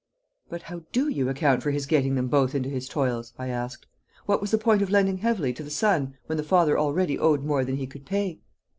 "But 0.49 0.63
how 0.63 0.81
do 0.91 1.09
you 1.09 1.29
account 1.29 1.61
for 1.61 1.69
his 1.69 1.85
getting 1.85 2.15
them 2.15 2.27
both 2.27 2.55
into 2.55 2.69
his 2.69 2.89
toils?" 2.89 3.33
I 3.37 3.49
asked. 3.49 3.85
"What 4.25 4.41
was 4.41 4.49
the 4.49 4.57
point 4.57 4.81
of 4.81 4.89
lending 4.89 5.19
heavily 5.19 5.53
to 5.53 5.63
the 5.63 5.69
son 5.69 6.17
when 6.25 6.39
the 6.39 6.43
father 6.43 6.75
already 6.75 7.19
owed 7.19 7.43
more 7.43 7.63
than 7.63 7.75
he 7.75 7.85
could 7.85 8.07
pay?" 8.07 8.39